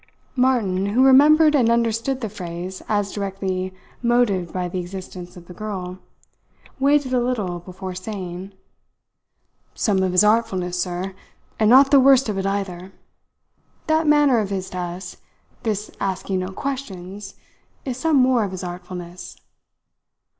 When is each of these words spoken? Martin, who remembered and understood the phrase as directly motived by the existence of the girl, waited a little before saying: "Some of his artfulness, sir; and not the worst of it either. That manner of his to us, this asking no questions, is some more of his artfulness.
Martin, 0.35 0.87
who 0.87 1.05
remembered 1.05 1.53
and 1.53 1.69
understood 1.69 2.21
the 2.21 2.27
phrase 2.27 2.81
as 2.89 3.11
directly 3.11 3.71
motived 4.01 4.51
by 4.51 4.67
the 4.67 4.79
existence 4.79 5.37
of 5.37 5.45
the 5.45 5.53
girl, 5.53 5.99
waited 6.79 7.13
a 7.13 7.19
little 7.21 7.59
before 7.59 7.93
saying: 7.93 8.51
"Some 9.75 10.01
of 10.01 10.11
his 10.11 10.23
artfulness, 10.23 10.81
sir; 10.81 11.13
and 11.59 11.69
not 11.69 11.91
the 11.91 11.99
worst 11.99 12.29
of 12.29 12.39
it 12.39 12.47
either. 12.47 12.93
That 13.85 14.07
manner 14.07 14.39
of 14.39 14.49
his 14.49 14.71
to 14.71 14.79
us, 14.79 15.17
this 15.61 15.91
asking 15.99 16.39
no 16.39 16.49
questions, 16.51 17.35
is 17.85 17.95
some 17.97 18.15
more 18.15 18.43
of 18.43 18.49
his 18.53 18.63
artfulness. 18.63 19.37